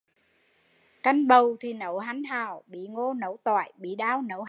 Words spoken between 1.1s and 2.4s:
bầu thì nấu hanh